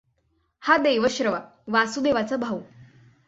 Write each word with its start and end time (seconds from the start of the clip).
हा 0.63 0.77
देवश्रवा 0.77 1.39
वासुदेवाचा 1.67 2.35
भाऊ. 2.35 2.59